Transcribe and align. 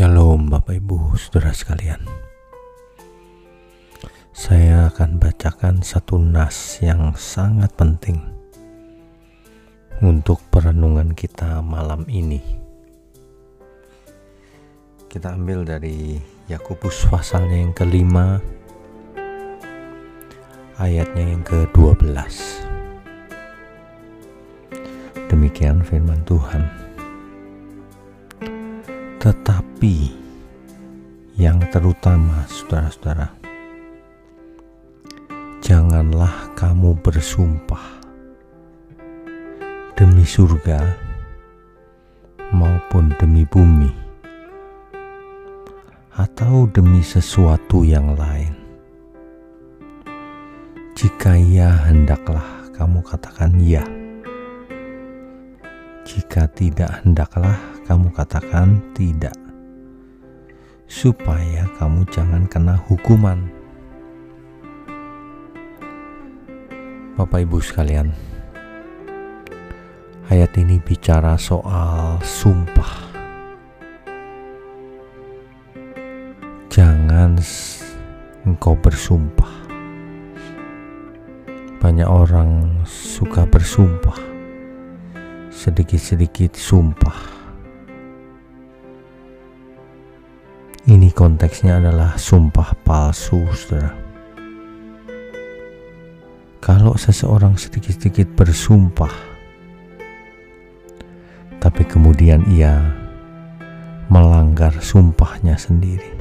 Shalom 0.00 0.48
Bapak 0.48 0.80
Ibu 0.80 1.12
Saudara 1.20 1.52
sekalian. 1.52 2.00
Saya 4.32 4.88
akan 4.88 5.20
bacakan 5.20 5.84
satu 5.84 6.16
nas 6.16 6.80
yang 6.80 7.12
sangat 7.20 7.68
penting 7.76 8.16
Untuk 10.00 10.40
perenungan 10.48 11.12
kita 11.12 11.60
malam 11.60 12.08
ini. 12.08 12.40
Kita 15.04 15.36
ambil 15.36 15.68
dari 15.68 16.16
Yakobus 16.48 17.04
pasalnya 17.04 17.60
yang 17.60 17.76
kelima 17.76 18.40
Ayatnya 20.80 21.28
yang 21.28 21.44
ke-12 21.44 22.16
Demikian 25.28 25.84
firman 25.84 26.24
Tuhan 26.24 26.79
tetapi 29.20 30.16
yang 31.36 31.60
terutama, 31.68 32.48
saudara-saudara, 32.48 33.28
janganlah 35.60 36.48
kamu 36.56 36.96
bersumpah 37.04 38.00
demi 39.92 40.24
surga 40.24 40.96
maupun 42.56 43.12
demi 43.20 43.44
bumi, 43.44 43.92
atau 46.16 46.64
demi 46.72 47.04
sesuatu 47.04 47.84
yang 47.84 48.16
lain. 48.16 48.56
Jika 50.96 51.36
ya, 51.36 51.92
hendaklah 51.92 52.72
kamu 52.72 53.04
katakan 53.04 53.52
ya. 53.60 53.99
Jika 56.10 56.50
tidak, 56.50 57.06
hendaklah 57.06 57.54
kamu 57.86 58.10
katakan 58.10 58.82
tidak, 58.98 59.38
supaya 60.90 61.70
kamu 61.78 62.02
jangan 62.10 62.50
kena 62.50 62.74
hukuman. 62.90 63.46
Bapak 67.14 67.46
Ibu 67.46 67.62
sekalian, 67.62 68.10
ayat 70.26 70.50
ini 70.58 70.82
bicara 70.82 71.38
soal 71.38 72.18
sumpah. 72.26 73.06
Jangan 76.74 77.38
engkau 78.50 78.74
bersumpah. 78.74 79.62
Banyak 81.78 82.10
orang 82.10 82.82
suka 82.82 83.46
bersumpah, 83.46 84.18
sedikit-sedikit 85.60 86.56
sumpah 86.56 87.40
Ini 90.88 91.12
konteksnya 91.12 91.76
adalah 91.76 92.16
sumpah 92.16 92.72
palsu, 92.80 93.44
saudara. 93.52 93.92
Kalau 96.64 96.96
seseorang 96.96 97.60
sedikit-sedikit 97.60 98.32
bersumpah, 98.32 99.12
tapi 101.60 101.84
kemudian 101.84 102.40
ia 102.48 102.80
melanggar 104.08 104.72
sumpahnya 104.80 105.60
sendiri, 105.60 106.16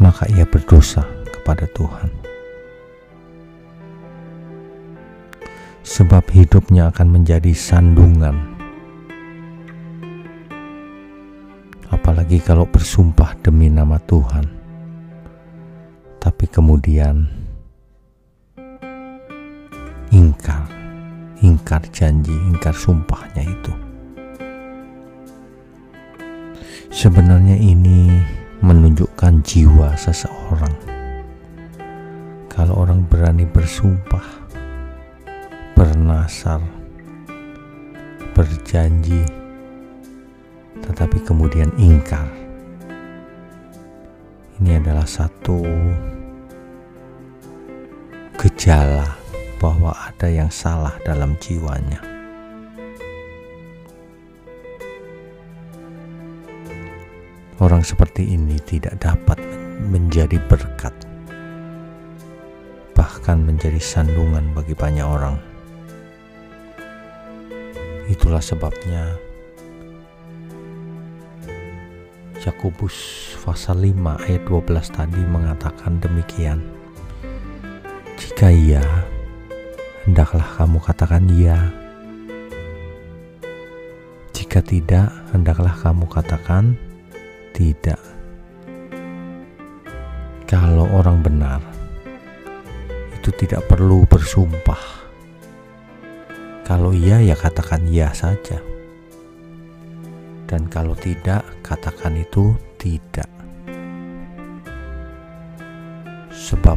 maka 0.00 0.24
ia 0.32 0.48
berdosa 0.48 1.04
kepada 1.28 1.68
Tuhan. 1.76 2.19
Sebab 6.00 6.32
hidupnya 6.32 6.88
akan 6.88 7.12
menjadi 7.12 7.52
sandungan 7.52 8.56
apalagi 11.92 12.40
kalau 12.40 12.64
bersumpah 12.64 13.36
demi 13.44 13.68
nama 13.68 14.00
Tuhan, 14.08 14.48
tapi 16.16 16.48
kemudian 16.48 17.28
ingkar, 20.08 20.72
ingkar 21.44 21.84
janji, 21.92 22.32
ingkar 22.48 22.72
sumpahnya 22.72 23.44
itu. 23.44 23.74
Sebenarnya 26.88 27.60
ini 27.60 28.08
menunjukkan 28.64 29.44
jiwa 29.44 29.92
seseorang. 30.00 30.74
Kalau 32.48 32.88
orang 32.88 33.04
berani 33.04 33.44
bersumpah, 33.44 34.49
bernasar, 35.80 36.60
berjanji, 38.36 39.24
tetapi 40.84 41.24
kemudian 41.24 41.72
ingkar. 41.80 42.28
Ini 44.60 44.76
adalah 44.76 45.08
satu 45.08 45.64
gejala 48.36 49.08
bahwa 49.56 49.96
ada 49.96 50.28
yang 50.28 50.52
salah 50.52 50.92
dalam 51.00 51.32
jiwanya. 51.40 52.04
Orang 57.56 57.80
seperti 57.80 58.36
ini 58.36 58.60
tidak 58.68 59.00
dapat 59.00 59.40
menjadi 59.88 60.36
berkat, 60.44 60.92
bahkan 62.92 63.40
menjadi 63.40 63.80
sandungan 63.80 64.52
bagi 64.52 64.76
banyak 64.76 65.08
orang. 65.08 65.49
Itulah 68.10 68.42
sebabnya 68.42 69.14
Yakobus 72.40 72.96
pasal 73.44 73.84
5 73.84 74.26
ayat 74.26 74.42
12 74.48 74.96
tadi 74.96 75.20
mengatakan 75.22 76.00
demikian. 76.00 76.64
Jika 78.16 78.48
iya, 78.48 78.80
hendaklah 80.08 80.48
kamu 80.56 80.80
katakan 80.80 81.28
iya. 81.28 81.68
Jika 84.32 84.64
tidak, 84.64 85.12
hendaklah 85.36 85.76
kamu 85.84 86.08
katakan 86.08 86.80
tidak. 87.52 88.00
Kalau 90.48 90.88
orang 90.96 91.20
benar, 91.20 91.60
itu 93.20 93.30
tidak 93.36 93.68
perlu 93.68 94.08
bersumpah. 94.08 94.99
Kalau 96.70 96.94
iya, 96.94 97.18
ya 97.18 97.34
katakan 97.34 97.82
iya 97.90 98.14
saja 98.14 98.62
dan 100.50 100.66
kalau 100.66 100.98
tidak, 100.98 101.46
katakan 101.62 102.18
itu 102.18 102.54
tidak. 102.74 103.30
Sebab 106.34 106.74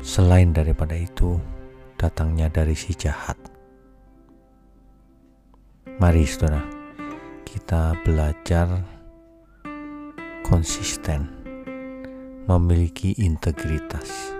selain 0.00 0.56
daripada 0.56 0.96
itu, 0.96 1.36
datangnya 2.00 2.48
dari 2.48 2.72
si 2.72 2.96
jahat. 2.96 3.36
Mari 6.00 6.24
saudara, 6.24 6.64
kita 7.44 8.00
belajar 8.00 8.80
konsisten, 10.40 11.28
memiliki 12.48 13.12
integritas. 13.20 14.32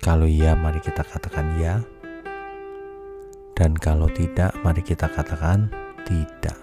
Kalau 0.00 0.24
iya, 0.24 0.56
mari 0.56 0.80
kita 0.80 1.04
katakan 1.04 1.60
ya. 1.60 1.76
Dan 3.52 3.76
kalau 3.76 4.08
tidak, 4.08 4.56
mari 4.64 4.80
kita 4.80 5.12
katakan 5.12 5.68
tidak. 6.08 6.56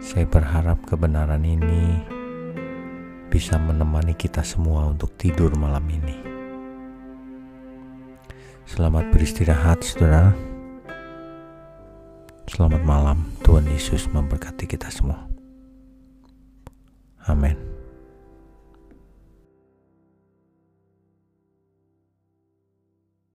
Saya 0.00 0.24
berharap 0.24 0.80
kebenaran 0.88 1.44
ini 1.44 2.00
bisa 3.28 3.60
menemani 3.60 4.16
kita 4.16 4.40
semua 4.40 4.88
untuk 4.88 5.12
tidur 5.20 5.52
malam 5.60 5.84
ini. 5.92 6.16
Selamat 8.64 9.12
beristirahat, 9.12 9.84
saudara. 9.84 10.32
Selamat 12.48 12.80
malam, 12.88 13.28
Tuhan 13.44 13.68
Yesus 13.68 14.08
memberkati 14.08 14.64
kita 14.64 14.88
semua. 14.88 15.28
Amin. 17.28 17.75